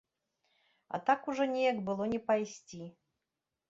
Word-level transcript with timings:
А 0.93 1.01
так 1.11 1.21
ужо 1.33 1.43
неяк 1.53 1.77
было 1.91 2.03
не 2.17 2.25
пайсці. 2.31 2.85